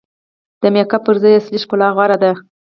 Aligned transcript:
د 0.61 0.63
میک 0.73 0.91
اپ 0.95 1.01
پر 1.05 1.15
ځای 1.23 1.33
اصلي 1.39 1.57
ښکلا 1.63 1.87
غوره 1.95 2.17
ده. 2.23 2.31